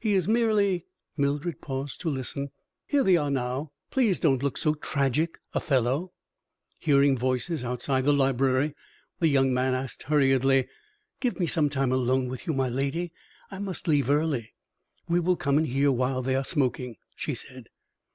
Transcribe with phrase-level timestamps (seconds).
[0.00, 0.86] "He is merely"
[1.18, 2.50] Mildred paused to listen.
[2.86, 3.72] "Here they are now.
[3.90, 6.14] Please don't look so tragic, Othello."
[6.78, 8.74] Hearing voices outside the library,
[9.18, 10.66] the young man asked, hurriedly:
[11.20, 13.12] "Give me some time alone with you, my Lady.
[13.50, 14.54] I must leave early."
[15.10, 17.64] "We will come in here while they are smoking," she said.